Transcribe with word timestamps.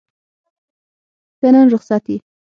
ته 1.39 1.47
نن 1.53 1.65
رخصت 1.73 2.03
یې؟ 2.11 2.17